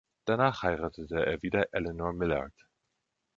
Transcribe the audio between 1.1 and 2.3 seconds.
er wieder Eleanor